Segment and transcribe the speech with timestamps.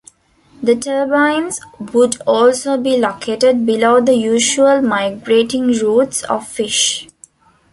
[0.63, 1.59] The turbines
[1.93, 7.07] would also be located below the usual migrating routes of fish.